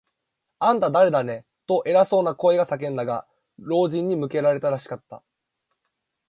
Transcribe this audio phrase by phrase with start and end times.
[0.57, 3.27] 「あんた、だれだね？」と、偉そうな声が叫んだが、
[3.59, 5.21] 老人に向けられたらしかった。